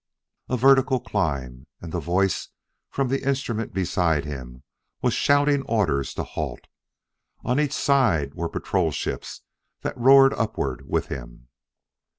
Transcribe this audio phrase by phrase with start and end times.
[0.49, 1.67] A vertical climb!
[1.79, 2.49] and the voice
[2.89, 4.63] from the instrument beside him
[5.03, 6.61] was shouting orders to halt.
[7.43, 9.41] On each side were patrol ships
[9.81, 11.49] that roared upward with him.